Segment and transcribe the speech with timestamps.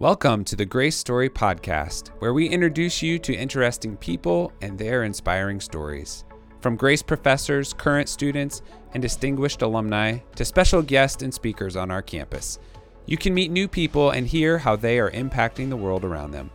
[0.00, 5.02] Welcome to the Grace Story Podcast, where we introduce you to interesting people and their
[5.02, 6.24] inspiring stories.
[6.62, 8.62] From Grace professors, current students,
[8.94, 12.58] and distinguished alumni to special guests and speakers on our campus,
[13.04, 16.50] you can meet new people and hear how they are impacting the world around them.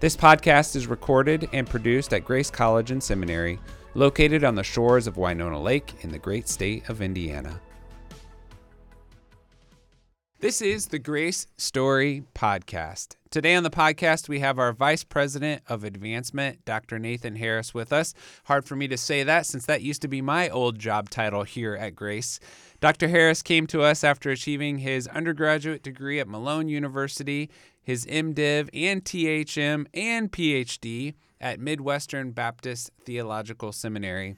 [0.00, 3.60] This podcast is recorded and produced at Grace College and Seminary,
[3.92, 7.60] located on the shores of Winona Lake in the great state of Indiana.
[10.40, 13.16] This is the Grace Story Podcast.
[13.28, 17.00] Today on the podcast, we have our Vice President of Advancement, Dr.
[17.00, 18.14] Nathan Harris, with us.
[18.44, 21.42] Hard for me to say that since that used to be my old job title
[21.42, 22.38] here at Grace.
[22.80, 23.08] Dr.
[23.08, 27.50] Harris came to us after achieving his undergraduate degree at Malone University,
[27.82, 34.36] his MDiv and THM and PhD at Midwestern Baptist Theological Seminary.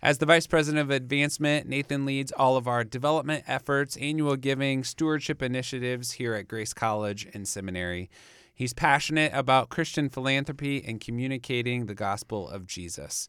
[0.00, 4.84] As the Vice President of Advancement, Nathan leads all of our development efforts, annual giving,
[4.84, 8.08] stewardship initiatives here at Grace College and Seminary.
[8.54, 13.28] He's passionate about Christian philanthropy and communicating the gospel of Jesus.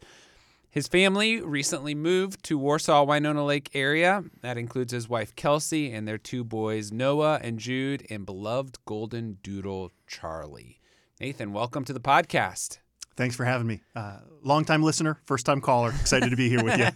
[0.69, 4.23] His family recently moved to Warsaw, Winona Lake area.
[4.43, 9.39] That includes his wife Kelsey and their two boys, Noah and Jude, and beloved golden
[9.41, 10.79] doodle Charlie.
[11.19, 12.77] Nathan, welcome to the podcast.
[13.19, 13.81] Thanks for having me.
[13.93, 15.89] Uh, long time listener, first time caller.
[15.99, 16.87] Excited to be here with you.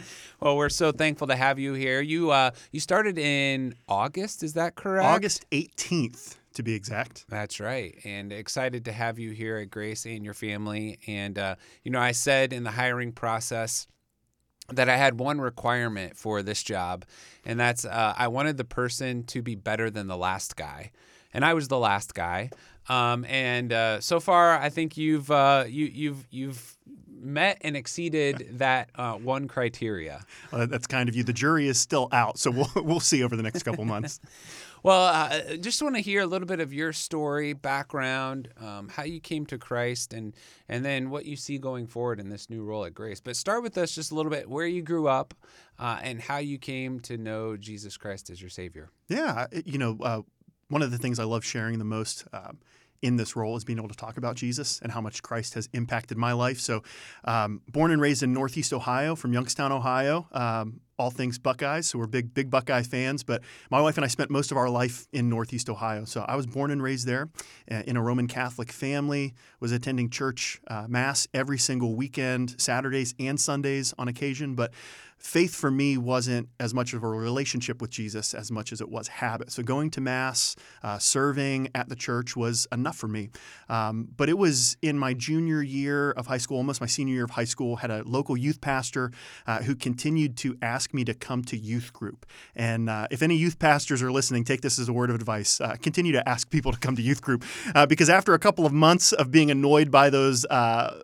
[0.40, 2.00] well, we're so thankful to have you here.
[2.00, 5.06] You uh, you started in August, is that correct?
[5.06, 7.24] August 18th to be exact.
[7.28, 7.96] That's right.
[8.02, 10.98] And excited to have you here at Grace and your family.
[11.06, 13.86] And, uh, you know, I said in the hiring process
[14.72, 17.04] that I had one requirement for this job,
[17.44, 20.90] and that's uh, I wanted the person to be better than the last guy.
[21.34, 22.50] And I was the last guy.
[22.88, 26.76] Um, and uh, so far, I think you've uh, you, you've you've
[27.24, 30.24] met and exceeded that uh, one criteria.
[30.52, 31.24] Well, that's kind of you.
[31.24, 34.20] The jury is still out, so we'll we'll see over the next couple months.
[34.82, 39.04] well, uh, just want to hear a little bit of your story, background, um, how
[39.04, 40.34] you came to Christ, and
[40.68, 43.20] and then what you see going forward in this new role at Grace.
[43.20, 45.34] But start with us just a little bit where you grew up
[45.78, 48.90] uh, and how you came to know Jesus Christ as your Savior.
[49.08, 50.22] Yeah, you know uh,
[50.74, 52.58] one of the things I love sharing the most um,
[53.00, 55.68] in this role is being able to talk about Jesus and how much Christ has
[55.72, 56.58] impacted my life.
[56.58, 56.82] So,
[57.24, 60.26] um, born and raised in Northeast Ohio, from Youngstown, Ohio.
[60.32, 63.22] Um, all things Buckeyes, so we're big, big Buckeye fans.
[63.22, 66.04] But my wife and I spent most of our life in Northeast Ohio.
[66.04, 67.28] So I was born and raised there
[67.70, 69.34] uh, in a Roman Catholic family.
[69.60, 74.54] Was attending church uh, mass every single weekend, Saturdays and Sundays on occasion.
[74.54, 74.72] But
[75.24, 78.90] faith for me wasn't as much of a relationship with Jesus as much as it
[78.90, 79.50] was habit.
[79.50, 83.30] So going to Mass, uh, serving at the church was enough for me.
[83.70, 87.24] Um, but it was in my junior year of high school, almost my senior year
[87.24, 89.12] of high school, had a local youth pastor
[89.46, 92.26] uh, who continued to ask me to come to youth group.
[92.54, 95.58] And uh, if any youth pastors are listening, take this as a word of advice.
[95.58, 98.66] Uh, continue to ask people to come to youth group uh, because after a couple
[98.66, 101.00] of months of being annoyed by those uh,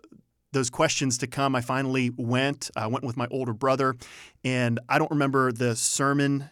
[0.51, 2.69] those questions to come, I finally went.
[2.75, 3.95] I went with my older brother,
[4.43, 6.49] and I don't remember the sermon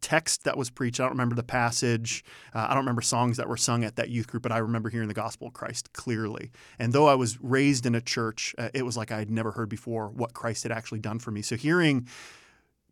[0.00, 1.00] text that was preached.
[1.00, 2.24] I don't remember the passage.
[2.54, 4.90] Uh, I don't remember songs that were sung at that youth group, but I remember
[4.90, 6.50] hearing the gospel of Christ clearly.
[6.78, 9.52] And though I was raised in a church, uh, it was like I had never
[9.52, 11.42] heard before what Christ had actually done for me.
[11.42, 12.06] So hearing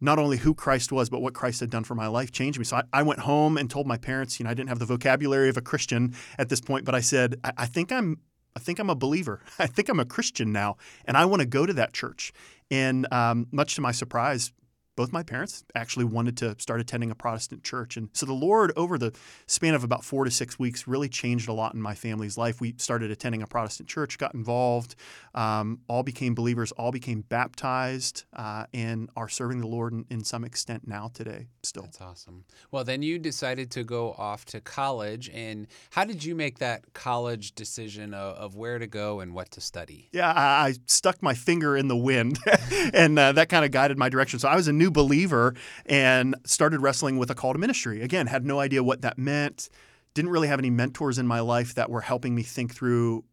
[0.01, 2.65] not only who Christ was, but what Christ had done for my life changed me.
[2.65, 4.85] So I, I, went home and told my parents, you know, I didn't have the
[4.85, 8.21] vocabulary of a Christian at this point, but I said, I, I think I'm
[8.57, 9.41] I think I'm a believer.
[9.59, 12.33] I think I'm a Christian now, and I want to go to that church.
[12.71, 14.53] And um, much to my surprise,
[14.97, 17.97] both my parents actually wanted to start attending a Protestant church.
[17.97, 19.15] And so the Lord, over the
[19.47, 22.61] span of about four to six weeks, really changed a lot in my family's life.
[22.61, 24.97] We started attending a Protestant church, got involved,
[25.35, 30.25] um, all became believers, all became baptized, uh, and are serving the Lord in, in,
[30.27, 31.83] some extent now today still.
[31.83, 32.45] That's awesome.
[32.71, 35.31] Well, then you decided to go off to college.
[35.33, 39.51] And how did you make that college decision of, of where to go and what
[39.53, 40.09] to study?
[40.13, 42.39] Yeah, I, I stuck my finger in the wind,
[42.95, 44.39] and uh, that kind of guided my direction.
[44.39, 45.55] So I was a new new believer
[45.87, 48.03] and started wrestling with a call to ministry.
[48.03, 49.69] Again, had no idea what that meant.
[50.15, 53.25] Didn't really have any mentors in my life that were helping me think through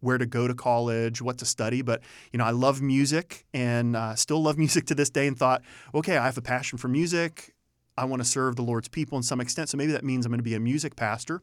[0.00, 1.82] where to go to college, what to study.
[1.82, 5.26] But you know, I love music and uh, still love music to this day.
[5.26, 5.62] And thought,
[5.94, 7.54] okay, I have a passion for music.
[7.96, 9.68] I want to serve the Lord's people in some extent.
[9.68, 11.42] So maybe that means I'm going to be a music pastor.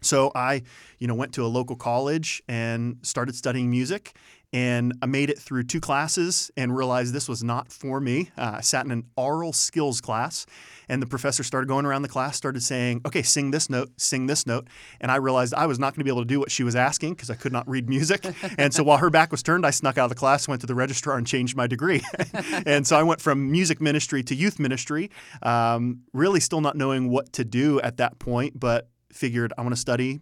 [0.00, 0.62] So I,
[0.98, 4.14] you know, went to a local college and started studying music
[4.56, 8.30] and I made it through two classes and realized this was not for me.
[8.38, 10.46] Uh, I sat in an aural skills class,
[10.88, 14.28] and the professor started going around the class, started saying, "Okay, sing this note, sing
[14.28, 14.66] this note,"
[14.98, 16.74] and I realized I was not going to be able to do what she was
[16.74, 18.24] asking because I could not read music.
[18.58, 20.66] and so while her back was turned, I snuck out of the class, went to
[20.66, 22.00] the registrar, and changed my degree.
[22.64, 25.10] and so I went from music ministry to youth ministry,
[25.42, 29.74] um, really still not knowing what to do at that point, but figured I want
[29.74, 30.20] to study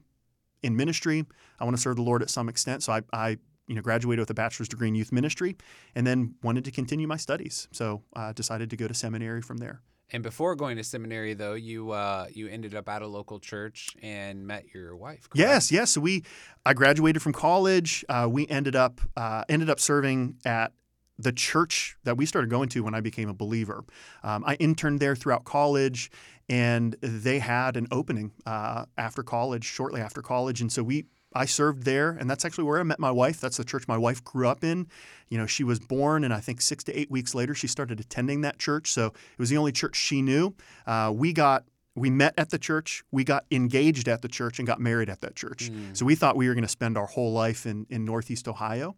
[0.65, 1.25] in ministry.
[1.61, 2.83] I want to serve the Lord at some extent.
[2.83, 5.57] So I, I you know, graduated with a bachelor's degree in youth ministry,
[5.95, 7.69] and then wanted to continue my studies.
[7.73, 9.81] So I uh, decided to go to seminary from there.
[10.11, 13.97] And before going to seminary, though, you uh, you ended up at a local church
[14.03, 15.29] and met your wife.
[15.29, 15.39] Correct?
[15.39, 15.93] Yes, yes.
[15.93, 16.25] So we,
[16.65, 18.05] I graduated from college.
[18.09, 20.73] Uh, we ended up uh, ended up serving at
[21.19, 23.85] the church that we started going to when I became a believer.
[24.23, 26.11] Um, I interned there throughout college,
[26.49, 31.47] and they had an opening uh, after college, shortly after college, and so we I
[31.47, 33.41] served there, and that's actually where I met my wife.
[33.41, 34.87] That's the church my wife grew up in.
[35.29, 37.99] You know, she was born, and I think six to eight weeks later, she started
[38.01, 38.93] attending that church.
[38.93, 40.55] So it was the only church she knew.
[40.87, 41.65] Uh, we got
[41.97, 45.21] we met at the church, we got engaged at the church, and got married at
[45.21, 45.71] that church.
[45.71, 45.97] Mm.
[45.97, 48.97] So we thought we were going to spend our whole life in in Northeast Ohio.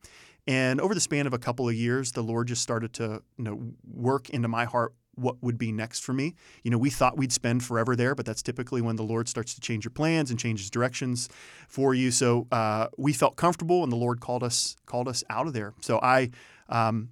[0.49, 3.45] And over the span of a couple of years, the Lord just started to you
[3.45, 6.35] know work into my heart what would be next for me.
[6.63, 9.55] You know, we thought we'd spend forever there, but that's typically when the Lord starts
[9.55, 11.29] to change your plans and changes directions
[11.69, 12.11] for you.
[12.11, 15.75] So uh, we felt comfortable, and the Lord called us called us out of there.
[15.81, 16.31] So I.
[16.69, 17.11] Um,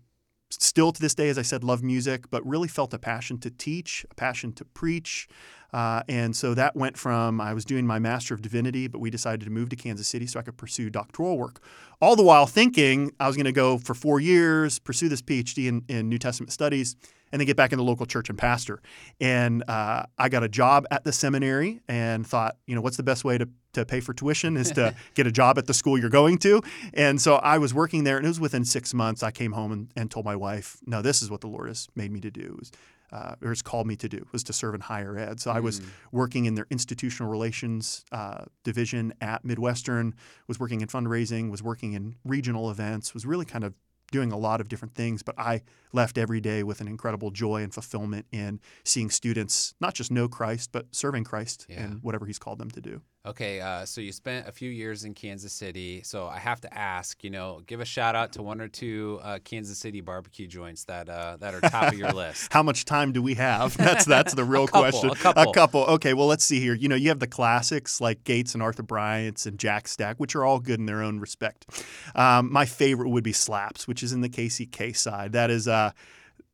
[0.51, 3.51] still to this day, as I said, love music, but really felt a passion to
[3.51, 5.27] teach, a passion to preach.
[5.73, 9.11] Uh, and so that went from I was doing my Master of Divinity, but we
[9.11, 11.61] decided to move to Kansas City so I could pursue doctoral work.
[12.01, 15.67] All the while thinking I was going to go for four years, pursue this PhD
[15.67, 16.95] in, in New Testament studies,
[17.35, 18.81] and then get back in the local church and pastor.
[19.21, 23.03] And uh, I got a job at the seminary and thought, you know, what's the
[23.03, 25.99] best way to, to pay for tuition is to get a job at the school
[25.99, 26.63] you're going to.
[26.93, 29.73] And so I was working there, and it was within six months I came home
[29.73, 32.31] and, and told my wife, no, this is what the Lord has made me to
[32.31, 32.55] do.
[32.57, 32.71] Was,
[33.13, 35.41] uh, or has called me to do was to serve in higher ed.
[35.41, 35.57] So mm.
[35.57, 35.87] I was mm.
[36.13, 40.15] working in their institutional relations uh, division at Midwestern,
[40.47, 43.75] was working in fundraising, was working in regional events, was really kind of
[44.15, 45.63] doing a lot of different things, but I
[45.95, 50.29] left every day with an incredible joy and fulfillment in seeing students not just know
[50.29, 51.85] Christ, but serving Christ yeah.
[51.85, 53.03] in whatever He's called them to do.
[53.27, 56.03] Okay, uh, so you spent a few years in Kansas City.
[56.03, 59.19] So I have to ask, you know, give a shout out to one or two
[59.23, 62.53] uh, Kansas City barbecue joints that uh, that are top of your list.
[62.53, 63.75] How much time do we have?
[63.85, 65.11] That's that's the real a couple, question.
[65.11, 65.43] A couple.
[65.43, 65.81] A couple.
[65.85, 66.75] Okay, well let's see here.
[66.75, 70.37] You know, you have the classics like Gates and Arthur Bryant's and Jack Stack, which
[70.37, 71.67] are all good in their own respect.
[72.15, 75.33] Um, my favorite would be Slaps, which is in the KCK side.
[75.33, 75.84] That is uh,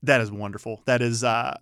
[0.02, 0.82] that is wonderful.
[0.86, 1.58] That is uh,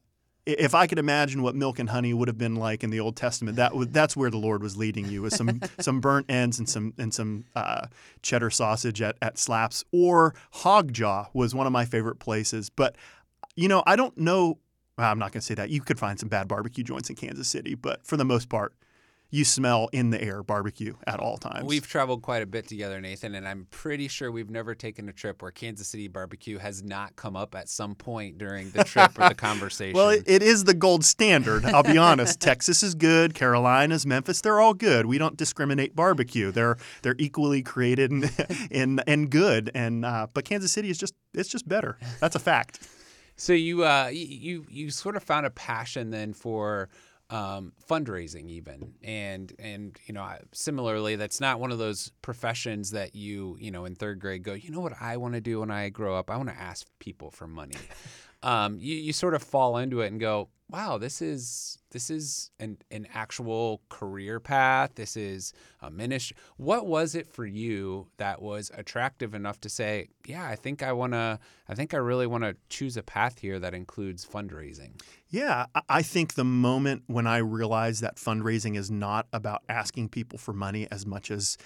[0.49, 3.17] if I could imagine what milk and honey would have been like in the Old
[3.17, 6.59] Testament, that was, that's where the Lord was leading you with some some burnt ends
[6.59, 7.89] and some and some uh,
[8.23, 12.71] cheddar sausage at, at Slaps or Hog Jaw was one of my favorite places.
[12.71, 12.97] But
[13.57, 14.59] you know, I don't know.
[14.97, 15.69] Well, I'm not going to say that.
[15.69, 18.73] You could find some bad barbecue joints in Kansas City, but for the most part,
[19.31, 21.67] you smell in the air barbecue at all times.
[21.67, 25.13] We've traveled quite a bit together, Nathan, and I'm pretty sure we've never taken a
[25.13, 29.19] trip where Kansas City barbecue has not come up at some point during the trip
[29.19, 29.95] or the conversation.
[29.95, 31.67] Well, it, it is the gold standard.
[31.67, 32.41] I'll be honest.
[32.49, 33.35] Texas is good.
[33.35, 35.05] Carolinas, Memphis, they're all good.
[35.05, 36.51] We don't discriminate barbecue.
[36.51, 38.31] They're they're equally created and
[38.71, 39.71] and, and good.
[39.75, 41.99] And uh, but Kansas City is just it's just better.
[42.21, 42.89] That's a fact.
[43.37, 46.89] So you uh, you you sort of found a passion then for
[47.31, 48.95] um, fundraising even.
[49.03, 53.85] And and you know similarly that's not one of those professions that you you know
[53.85, 56.31] in third grade go you know what i want to do when i grow up?
[56.31, 57.77] I want to ask people for money.
[58.41, 62.51] Um, you, you sort of fall into it and go wow, this is this is
[62.61, 64.93] an an actual career path.
[64.95, 66.37] This is a ministry.
[66.57, 70.93] What was it for you that was attractive enough to say, yeah, I think I
[70.93, 75.01] want to I think I really want to choose a path here that includes fundraising?
[75.29, 80.39] Yeah, I think the moment when I realized that fundraising is not about asking people
[80.39, 81.57] for money as much as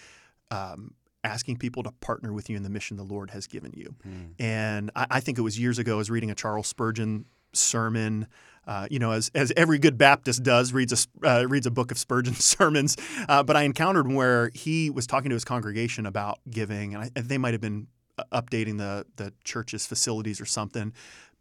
[0.50, 0.94] um,
[1.24, 3.94] asking people to partner with you in the mission the Lord has given you.
[4.06, 4.34] Mm.
[4.38, 8.26] And I, I, think it was years ago, I was reading a Charles Spurgeon sermon.
[8.66, 10.92] Uh, you know, as, as every good Baptist does, reads
[11.22, 12.96] a uh, reads a book of Spurgeon's sermons.
[13.28, 17.20] Uh, but I encountered where he was talking to his congregation about giving, and I,
[17.20, 20.92] they might have been uh, updating the the church's facilities or something.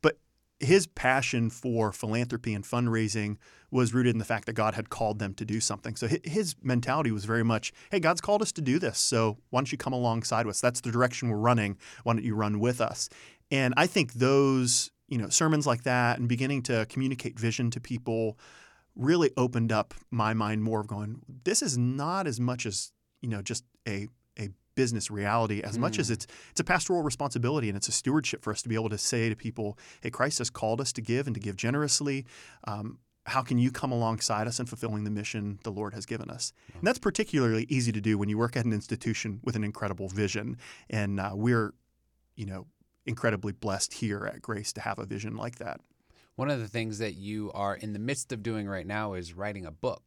[0.02, 0.18] But
[0.60, 3.38] his passion for philanthropy and fundraising
[3.70, 5.96] was rooted in the fact that God had called them to do something.
[5.96, 9.60] So his mentality was very much, "Hey, God's called us to do this, so why
[9.60, 10.60] don't you come alongside us?
[10.60, 11.78] That's the direction we're running.
[12.04, 13.10] Why don't you run with us?"
[13.52, 17.82] And I think those you know, sermons like that and beginning to communicate vision to
[17.82, 18.40] people
[18.96, 23.30] really opened up my mind more of going, this is not as much as, you
[23.30, 24.08] know, just a
[24.40, 25.82] a business reality as mm.
[25.82, 26.14] much as mm.
[26.14, 28.98] it's it's a pastoral responsibility and it's a stewardship for us to be able to
[28.98, 32.26] say to people, hey, Christ has called us to give and to give generously.
[32.64, 36.30] Um, how can you come alongside us in fulfilling the mission the Lord has given
[36.30, 36.54] us?
[36.74, 40.08] And that's particularly easy to do when you work at an institution with an incredible
[40.08, 40.58] vision.
[40.90, 41.74] And uh, we're,
[42.36, 42.66] you know,
[43.12, 45.80] incredibly blessed here at Grace to have a vision like that.
[46.36, 49.34] One of the things that you are in the midst of doing right now is
[49.42, 50.06] writing a book.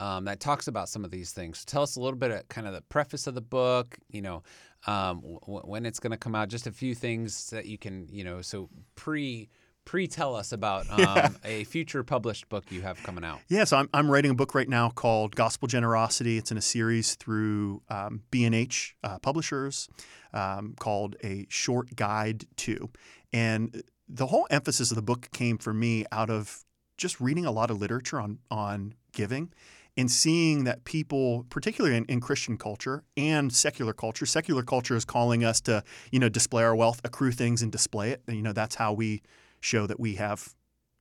[0.00, 1.64] um, that talks about some of these things.
[1.64, 3.96] Tell us a little bit of kind of the preface of the book.
[4.10, 4.42] You know,
[4.86, 6.48] um, w- when it's going to come out.
[6.48, 9.48] Just a few things that you can, you know, so pre
[9.84, 11.28] pre tell us about um, yeah.
[11.44, 13.40] a future published book you have coming out.
[13.48, 16.38] Yeah, so I'm, I'm writing a book right now called Gospel Generosity.
[16.38, 19.88] It's in a series through um, B&H uh, Publishers
[20.32, 22.90] um, called A Short Guide to.
[23.32, 26.64] And the whole emphasis of the book came for me out of
[26.96, 29.52] just reading a lot of literature on, on giving
[29.96, 35.04] and seeing that people, particularly in, in, Christian culture and secular culture, secular culture is
[35.04, 38.22] calling us to, you know, display our wealth, accrue things, and display it.
[38.26, 39.22] And, you know, that's how we
[39.64, 40.54] show that we have,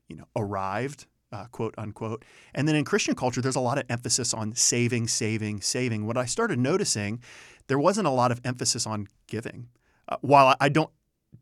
[0.08, 2.24] you know, arrived, uh, quote unquote.
[2.55, 6.05] And then in Christian culture, there's a lot of emphasis on saving, saving, saving.
[6.05, 7.22] What I started noticing,
[7.67, 9.67] there wasn't a lot of emphasis on giving.
[10.08, 10.91] Uh, while I don't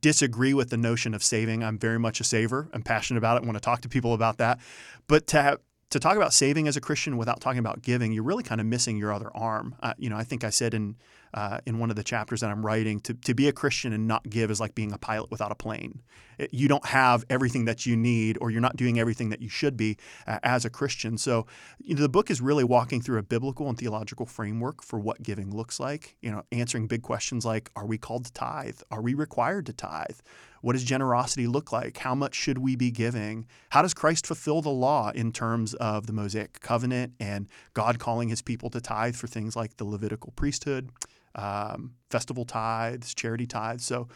[0.02, 2.70] disagree with the notion of saving, I'm very much a saver.
[2.74, 3.44] I'm passionate about it.
[3.44, 4.60] I want to talk to people about that.
[5.08, 5.60] But to have,
[5.92, 8.68] to talk about saving as a Christian without talking about giving, you're really kind of
[8.68, 9.76] missing your other arm.
[9.82, 10.96] Uh, you know, I think I said in
[11.34, 14.08] uh, in one of the chapters that I'm writing, to, to be a Christian and
[14.08, 16.02] not give is like being a pilot without a plane.
[16.42, 19.50] It, you don't have everything that you need, or you're not doing everything that you
[19.50, 21.18] should be uh, as a Christian.
[21.18, 21.46] So,
[21.80, 25.22] you know, the book is really walking through a biblical and theological framework for what
[25.22, 26.18] giving looks like.
[26.22, 28.80] You know, answering big questions like, are we called to tithe?
[28.90, 30.20] Are we required to tithe?
[30.62, 31.98] What does generosity look like?
[31.98, 33.48] How much should we be giving?
[33.70, 38.30] How does Christ fulfill the law in terms of the Mosaic covenant and God calling
[38.30, 40.90] his people to tithe for things like the Levitical priesthood?
[41.36, 43.86] um, festival tithes, charity tithes.
[43.86, 44.08] So,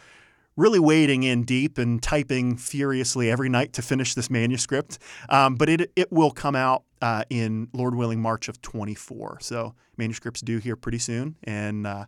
[0.56, 4.98] really wading in deep and typing furiously every night to finish this manuscript.
[5.28, 9.38] Um, but it, it will come out uh, in, Lord willing, March of 24.
[9.40, 11.36] So, manuscripts due here pretty soon.
[11.44, 12.06] And uh,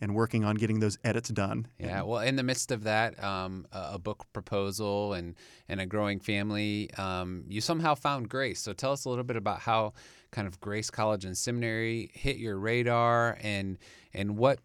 [0.00, 1.66] and working on getting those edits done.
[1.78, 5.34] Yeah, well, in the midst of that, um, a, book proposal and
[5.68, 8.60] and a growing family, um, you somehow found Grace.
[8.60, 9.94] So tell us a little bit about how
[10.32, 13.78] kind of Grace College and Seminary hit your radar and
[14.12, 14.60] and what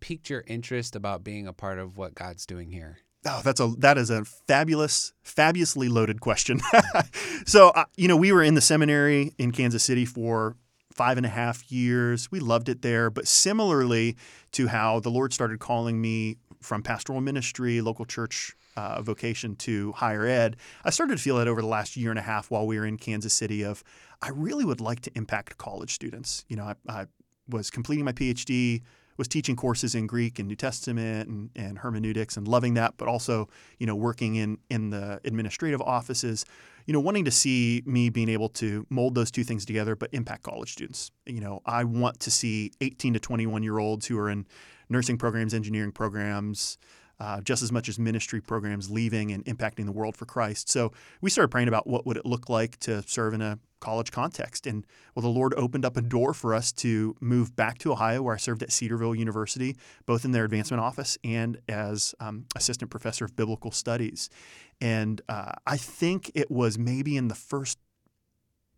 [0.00, 2.98] piqued your interest about being a part of what God's doing here.
[3.24, 6.60] Oh, that's a that is a fabulous, fabulously loaded question.
[7.46, 10.56] so, uh, you know, we were in the seminary in Kansas City for
[10.92, 12.30] five and a half years.
[12.30, 13.10] We loved it there.
[13.10, 14.16] But similarly
[14.52, 19.92] to how the Lord started calling me from pastoral ministry, local church uh, vocation to
[19.92, 22.66] higher ed, I started to feel that over the last year and a half while
[22.66, 23.84] we were in Kansas City of
[24.20, 26.44] I really would like to impact college students.
[26.48, 27.06] You know, I, I
[27.48, 28.82] was completing my PhD,
[29.16, 33.08] was teaching courses in Greek and New Testament and, and hermeneutics and loving that, but
[33.08, 36.44] also, you know, working in in the administrative offices,
[36.86, 40.08] you know, wanting to see me being able to mold those two things together, but
[40.12, 41.10] impact college students.
[41.26, 44.46] You know, I want to see 18 to 21 year olds who are in
[44.88, 46.78] nursing programs, engineering programs,
[47.22, 50.68] uh, just as much as ministry programs leaving and impacting the world for Christ.
[50.68, 54.10] So we started praying about what would it look like to serve in a college
[54.10, 54.66] context.
[54.66, 58.22] And well, the Lord opened up a door for us to move back to Ohio,
[58.22, 62.90] where I served at Cedarville University, both in their advancement office and as um, assistant
[62.90, 64.28] professor of biblical studies.
[64.80, 67.78] And uh, I think it was maybe in the first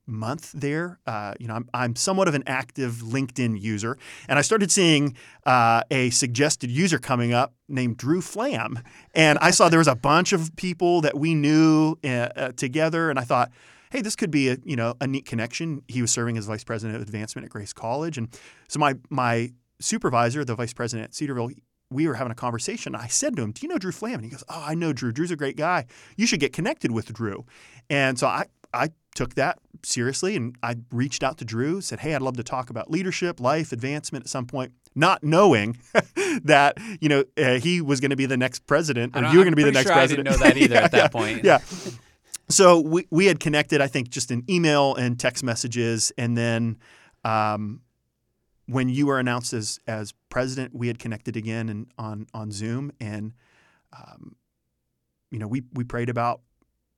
[0.07, 0.99] month there.
[1.07, 5.17] Uh, you know, I'm, I'm somewhat of an active LinkedIn user, and I started seeing
[5.47, 8.81] uh, a suggested user coming up named Drew Flamm,
[9.15, 13.11] and I saw there was a bunch of people that we knew uh, uh together,
[13.11, 13.51] and I thought.
[13.91, 15.83] Hey, this could be a you know a neat connection.
[15.87, 18.29] He was serving as vice president of advancement at Grace College, and
[18.67, 21.51] so my my supervisor, the vice president at Cedarville,
[21.91, 22.97] we were having a conversation.
[22.97, 24.93] I said to him, "Do you know Drew Flamm?" And he goes, "Oh, I know
[24.93, 25.13] Drew.
[25.13, 25.87] Drew's a great guy.
[26.17, 27.45] You should get connected with Drew."
[27.89, 32.15] And so I I took that seriously and I reached out to Drew, said, Hey,
[32.15, 35.79] I'd love to talk about leadership, life, advancement at some point, not knowing
[36.43, 39.45] that, you know, uh, he was going to be the next president or you were
[39.45, 40.29] going to be the next sure president.
[40.29, 41.45] I didn't know that either yeah, at that yeah, point.
[41.45, 41.59] Yeah.
[42.49, 46.13] So we, we had connected, I think, just in email and text messages.
[46.19, 46.79] And then
[47.25, 47.81] um,
[48.67, 52.93] when you were announced as, as president, we had connected again and on, on Zoom.
[53.01, 53.33] And,
[53.97, 54.37] um,
[55.31, 56.41] you know, we, we prayed about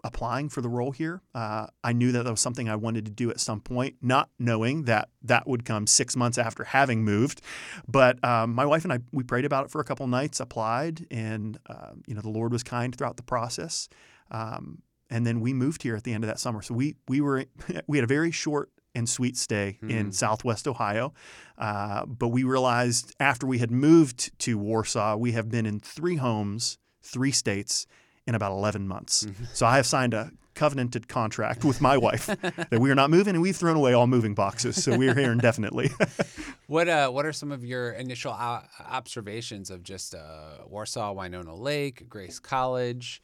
[0.06, 1.22] applying for the role here.
[1.34, 4.30] Uh, I knew that that was something I wanted to do at some point, not
[4.38, 7.42] knowing that that would come six months after having moved.
[7.88, 11.06] But um, my wife and I, we prayed about it for a couple nights, applied,
[11.10, 13.88] and uh, you know the Lord was kind throughout the process.
[14.30, 16.62] Um, and then we moved here at the end of that summer.
[16.62, 17.44] So we we were
[17.86, 19.90] we had a very short and sweet stay mm-hmm.
[19.90, 21.12] in Southwest Ohio.
[21.58, 26.16] Uh, but we realized after we had moved to Warsaw, we have been in three
[26.16, 27.86] homes, three states,
[28.26, 29.24] in about 11 months.
[29.24, 29.44] Mm-hmm.
[29.52, 32.26] So I have signed a covenanted contract with my wife
[32.70, 34.82] that we are not moving, and we've thrown away all moving boxes.
[34.82, 35.90] So we are here indefinitely.
[36.66, 41.54] what uh, What are some of your initial o- observations of just uh, Warsaw, Winona
[41.54, 43.22] Lake, Grace College,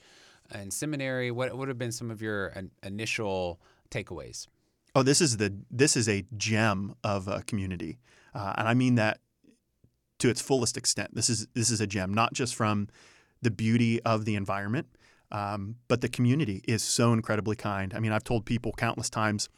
[0.50, 1.30] and seminary?
[1.30, 4.46] What would have been some of your initial takeaways?
[4.94, 7.98] Oh, this is the this is a gem of a community,
[8.34, 9.20] uh, and I mean that
[10.18, 11.14] to its fullest extent.
[11.14, 12.88] This is this is a gem, not just from
[13.42, 14.86] the beauty of the environment,
[15.30, 17.92] um, but the community is so incredibly kind.
[17.94, 19.48] I mean, I've told people countless times.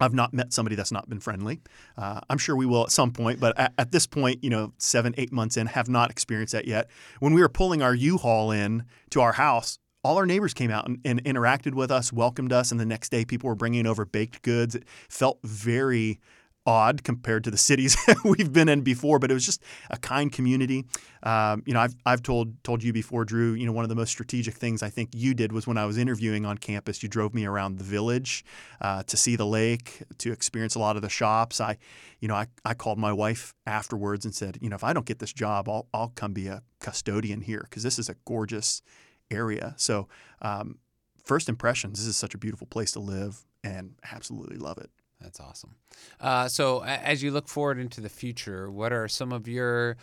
[0.00, 1.60] I've not met somebody that's not been friendly.
[1.96, 4.72] Uh, I'm sure we will at some point, but at, at, this point, you know,
[4.78, 6.88] seven, eight months in, have not experienced that yet.
[7.18, 10.88] When we were pulling our U-Haul in to our house, all our neighbors came out
[10.88, 14.06] and, and, interacted with us, welcomed us, and the next day people were bringing over
[14.06, 14.74] baked goods.
[14.74, 16.18] It felt very
[16.66, 20.30] odd compared to the cities we've been in before, but it was just a kind
[20.32, 20.84] community.
[21.22, 23.54] Um, you know, I've, I've told told you before, Drew.
[23.54, 25.86] You know, one of the most strategic things I think you did was when I
[25.86, 27.02] was interviewing on campus.
[27.02, 28.44] You drove me around the village
[28.80, 31.60] uh, to see the lake, to experience a lot of the shops.
[31.60, 31.78] I,
[32.20, 35.06] you know, I, I called my wife afterwards and said, you know, if I don't
[35.06, 38.82] get this job, I'll I'll come be a custodian here because this is a gorgeous
[39.30, 39.74] area.
[39.76, 40.08] So,
[40.42, 40.78] um,
[41.24, 44.90] first impressions, this is such a beautiful place to live, and absolutely love it.
[45.20, 45.76] That's awesome.
[46.20, 49.96] Uh, so, as you look forward into the future, what are some of your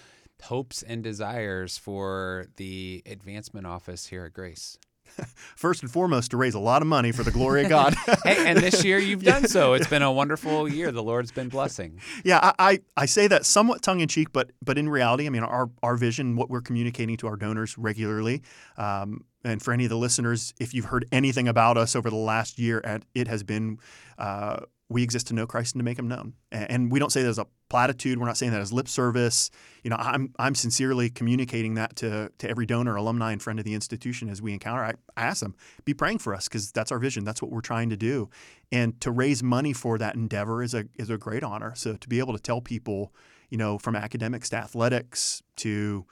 [0.44, 4.78] hopes and desires for the advancement office here at Grace?
[5.56, 7.96] First and foremost, to raise a lot of money for the glory of God.
[8.24, 9.74] hey, and this year you've done so.
[9.74, 10.92] It's been a wonderful year.
[10.92, 12.00] The Lord's been blessing.
[12.24, 15.30] Yeah, I, I, I say that somewhat tongue in cheek, but but in reality, I
[15.30, 18.44] mean, our our vision, what we're communicating to our donors regularly,
[18.78, 22.16] um, and for any of the listeners, if you've heard anything about us over the
[22.16, 23.80] last year, it has been
[24.18, 24.60] uh,
[24.90, 26.34] we exist to know Christ and to make him known.
[26.52, 28.18] And we don't say that as a platitude.
[28.18, 29.52] We're not saying that as lip service.
[29.84, 33.66] You know, I'm, I'm sincerely communicating that to, to every donor, alumni, and friend of
[33.66, 34.84] the institution as we encounter.
[34.84, 37.26] I, I ask them, be praying for us because that's our vision.
[37.26, 38.30] That's what we're trying to do.
[38.72, 41.74] And to raise money for that endeavor is a, is a great honor.
[41.76, 43.14] So to be able to tell people,
[43.50, 46.06] you know, from academics to athletics to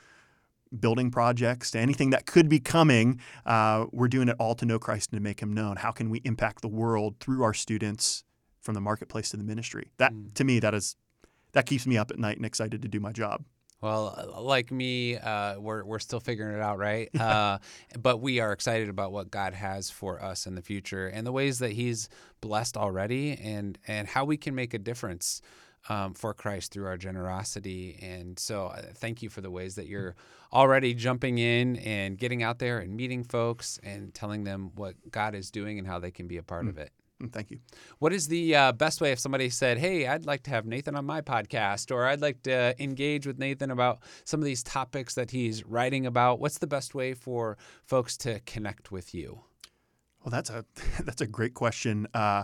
[0.78, 4.80] building projects to anything that could be coming, uh, we're doing it all to know
[4.80, 5.78] Christ and to make him known.
[5.78, 8.25] How can we impact the world through our students
[8.66, 9.92] from the marketplace to the ministry.
[9.98, 10.34] That mm.
[10.34, 10.96] to me, that is
[11.54, 13.46] that keeps me up at night and excited to do my job.
[13.82, 17.10] Well, like me, uh, we're we're still figuring it out, right?
[17.26, 17.60] Uh,
[18.00, 21.32] but we are excited about what God has for us in the future and the
[21.32, 22.10] ways that He's
[22.42, 25.42] blessed already, and and how we can make a difference
[25.90, 28.00] um, for Christ through our generosity.
[28.02, 30.16] And so, uh, thank you for the ways that you're
[30.52, 35.36] already jumping in and getting out there and meeting folks and telling them what God
[35.36, 36.70] is doing and how they can be a part mm.
[36.70, 36.92] of it.
[37.22, 37.60] Mm, thank you.
[38.00, 40.96] What is the uh, best way if somebody said, "Hey, I'd like to have Nathan
[40.96, 45.16] on my podcast," or "I'd like to engage with Nathan about some of these topics
[45.16, 46.40] that he's writing about"?
[46.40, 49.42] What's the best way for folks to connect with you?
[50.24, 50.66] Well, that's a
[51.04, 52.08] that's a great question.
[52.14, 52.44] Uh,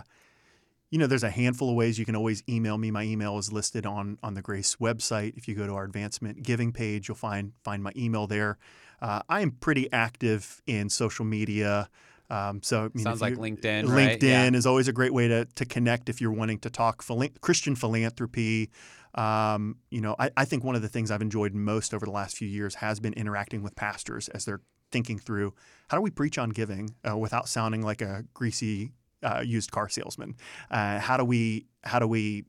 [0.90, 2.90] you know, there's a handful of ways you can always email me.
[2.90, 5.36] My email is listed on on the Grace website.
[5.36, 8.56] If you go to our advancement giving page, you'll find find my email there.
[9.02, 11.90] Uh, I am pretty active in social media.
[12.32, 13.84] Um, so I mean, sounds like LinkedIn.
[13.84, 14.22] LinkedIn right?
[14.22, 14.50] yeah.
[14.50, 17.04] is always a great way to to connect if you're wanting to talk
[17.40, 18.70] Christian philanthropy.
[19.14, 22.12] Um, you know, I, I think one of the things I've enjoyed most over the
[22.12, 25.52] last few years has been interacting with pastors as they're thinking through
[25.88, 28.92] how do we preach on giving uh, without sounding like a greasy
[29.22, 30.34] uh, used car salesman.
[30.70, 32.44] Uh, how do we how do we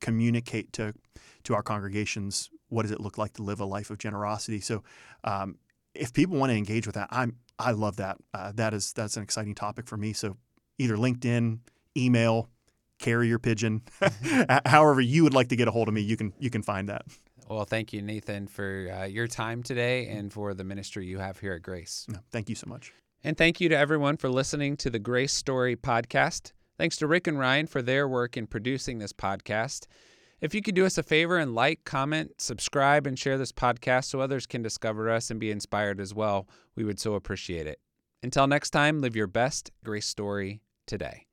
[0.00, 0.94] communicate to
[1.42, 4.60] to our congregations what does it look like to live a life of generosity?
[4.60, 4.82] So,
[5.22, 5.56] um,
[5.94, 8.18] if people want to engage with that, I'm I love that.
[8.32, 10.12] Uh, that is that's an exciting topic for me.
[10.12, 10.36] So
[10.78, 11.60] either LinkedIn,
[11.96, 12.48] email,
[12.98, 13.82] carrier pigeon,
[14.66, 16.88] however you would like to get a hold of me, you can you can find
[16.88, 17.04] that.
[17.48, 21.38] Well, thank you, Nathan, for uh, your time today and for the ministry you have
[21.40, 22.06] here at Grace.
[22.08, 22.92] No, thank you so much.
[23.22, 26.52] And thank you to everyone for listening to the Grace Story podcast.
[26.78, 29.86] Thanks to Rick and Ryan for their work in producing this podcast.
[30.44, 34.04] If you could do us a favor and like, comment, subscribe, and share this podcast
[34.04, 37.80] so others can discover us and be inspired as well, we would so appreciate it.
[38.22, 41.28] Until next time, live your best grace story today.